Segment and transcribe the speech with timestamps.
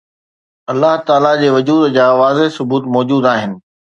[0.71, 3.57] الله تعاليٰ جي وجود جا واضح ثبوت موجود آهن